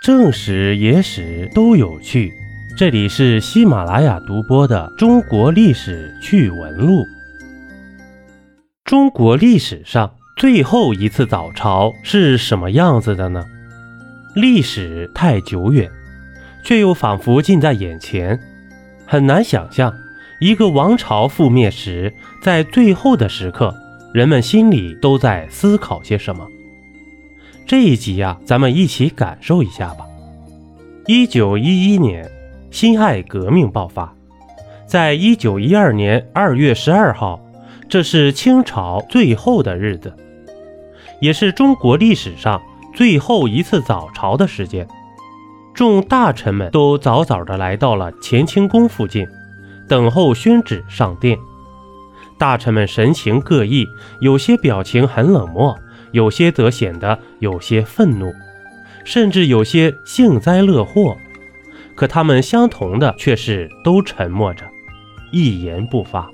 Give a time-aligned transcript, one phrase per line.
[0.00, 2.32] 正史、野史都有趣。
[2.76, 7.02] 这里是喜马拉雅独播的《中国历史趣闻录》。
[8.84, 13.44] 中国历史上最后一次早朝是什么样子的呢？
[14.36, 15.90] 历史太久远，
[16.62, 18.38] 却又仿佛近在眼前，
[19.04, 19.92] 很难想象
[20.40, 23.74] 一个王朝覆灭时，在最后的时刻，
[24.14, 26.46] 人们心里都在思考些什么。
[27.68, 30.06] 这一集呀，咱们一起感受一下吧。
[31.06, 32.26] 一九一一年，
[32.70, 34.10] 辛亥革命爆发，
[34.86, 37.38] 在一九一二年二月十二号，
[37.86, 40.14] 这是清朝最后的日子，
[41.20, 42.58] 也是中国历史上
[42.94, 44.88] 最后一次早朝的时间。
[45.74, 49.28] 众大臣们都早早的来到了乾清宫附近，
[49.86, 51.38] 等候宣旨上殿。
[52.38, 53.86] 大臣们神情各异，
[54.22, 55.78] 有些表情很冷漠。
[56.12, 58.32] 有些则显得有些愤怒，
[59.04, 61.16] 甚至有些幸灾乐祸。
[61.94, 64.64] 可他们相同的却是都沉默着，
[65.32, 66.30] 一言不发，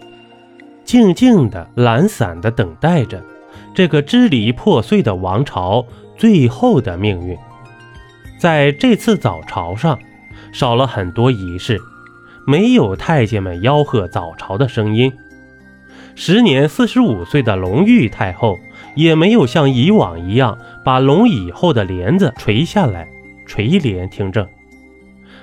[0.85, 3.23] 静静的、懒散的等待着
[3.75, 5.87] 这个支离破碎的王朝
[6.19, 7.37] 最后的命运。
[8.39, 9.99] 在这次早朝上，
[10.53, 11.81] 少了很多仪式，
[12.47, 15.11] 没有太监们吆喝早朝的声音。
[16.15, 18.59] 时年四十五岁的隆裕太后。
[18.95, 23.09] 也没有像以往一样把龙椅后的帘子垂下来
[23.47, 24.47] 垂帘听政，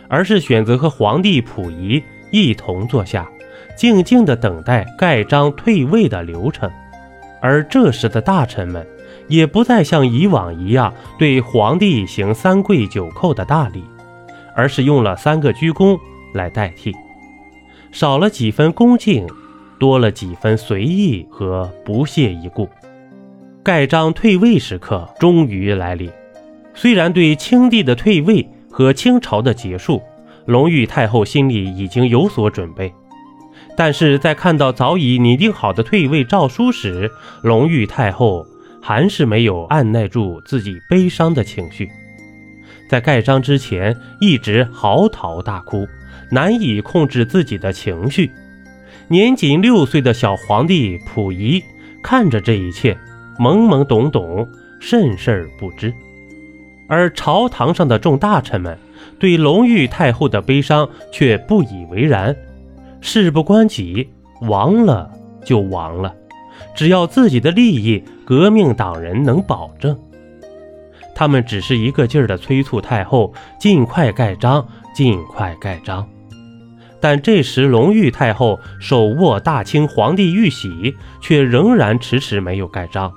[0.07, 3.29] 而是选择和皇帝溥仪一同坐下，
[3.75, 6.69] 静静地等待盖章退位的流程。
[7.41, 8.85] 而这时的大臣们
[9.27, 13.83] 也不再像以往一样对皇帝行三跪九叩的大礼，
[14.55, 15.99] 而是用了三个鞠躬
[16.33, 16.95] 来代替，
[17.91, 19.27] 少了几分恭敬，
[19.79, 22.69] 多了几分随意和不屑一顾。
[23.63, 26.09] 盖章退位时刻终于来临。
[26.73, 30.01] 虽然对清帝的退位和清朝的结束，
[30.47, 32.91] 隆裕太后心里已经有所准备，
[33.77, 37.11] 但是在看到早已拟定好的退位诏书时，
[37.43, 38.43] 隆裕太后
[38.81, 41.87] 还是没有按耐住自己悲伤的情绪，
[42.89, 45.87] 在盖章之前一直嚎啕大哭，
[46.31, 48.31] 难以控制自己的情绪。
[49.07, 51.63] 年仅六岁的小皇帝溥仪
[52.01, 52.97] 看着这一切。
[53.41, 54.47] 懵懵懂懂，
[54.79, 55.91] 甚事不知，
[56.87, 58.77] 而朝堂上的众大臣们
[59.17, 62.35] 对隆裕太后的悲伤却不以为然。
[63.01, 64.07] 事不关己，
[64.41, 65.09] 亡了
[65.43, 66.13] 就亡了，
[66.75, 69.97] 只要自己的利益，革命党人能保证。
[71.15, 76.07] 他们只是一个劲儿地催促太后尽快盖章，尽快盖章。
[76.99, 83.11] 但这时，隆裕太后手握大清皇帝玉玺，却仍然迟迟没有盖章。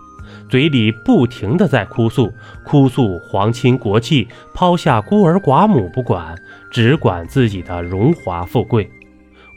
[0.49, 2.33] 嘴里不停地在哭诉，
[2.65, 6.37] 哭诉皇亲国戚抛下孤儿寡母不管，
[6.71, 8.89] 只管自己的荣华富贵，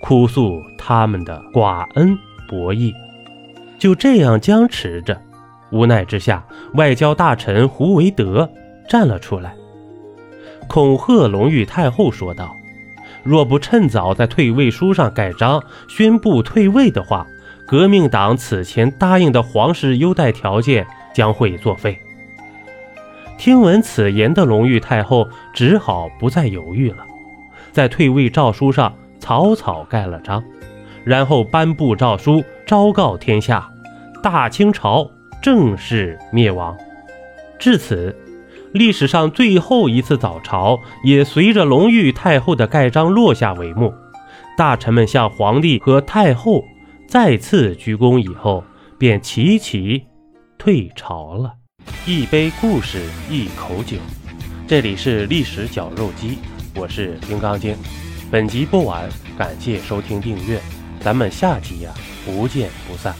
[0.02, 2.18] 哭诉他们的寡恩
[2.48, 2.94] 薄义。
[3.78, 5.22] 就这样僵持着，
[5.72, 6.44] 无奈之下，
[6.74, 8.50] 外交大臣胡惟德
[8.90, 9.54] 站了出来，
[10.68, 12.50] 恐吓隆裕太后说道
[13.24, 17.28] ：“若不趁早在退位书上盖章，宣布退位的话。”
[17.68, 22.00] 革命党此前答应的皇室优待条件将会作废。
[23.38, 27.06] 听闻此言的隆裕太后只好不再犹豫了，
[27.74, 30.42] 在退位诏书上草草盖了章，
[31.04, 33.70] 然后颁布诏书，昭告天下：
[34.24, 35.12] 大清朝
[35.42, 36.76] 正式灭亡。
[37.60, 38.16] 至此，
[38.72, 43.94] 历史上最后一次早朝也随着隆裕太后的盖章落下帷幕。
[44.58, 46.64] 大臣们向皇帝和太后。
[47.08, 48.62] 再次鞠躬以后，
[49.00, 50.06] 便齐齐
[50.58, 51.54] 退朝了。
[52.06, 53.02] 一杯故事，
[53.32, 53.96] 一口酒，
[54.68, 56.38] 这里是历史绞肉机，
[56.76, 57.78] 我是金刚经。
[58.30, 59.08] 本集播完，
[59.38, 60.60] 感谢收听订阅，
[61.00, 61.94] 咱们下集呀，
[62.26, 63.16] 不见不散。